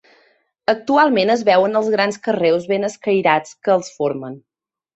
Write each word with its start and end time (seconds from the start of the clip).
Actualment 0.71 1.31
es 1.33 1.43
veuen 1.49 1.81
els 1.81 1.91
grans 1.97 2.19
carreus 2.29 2.67
ben 2.73 2.89
escairats 2.89 3.55
que 3.69 3.77
els 3.79 3.95
formen. 4.03 4.37